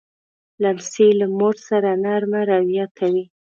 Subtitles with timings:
[0.61, 3.25] لمسی له مور سره نرمه رویه کوي.